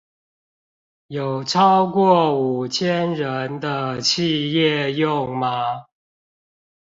[1.09, 5.85] 有超過五千人的企業用嗎？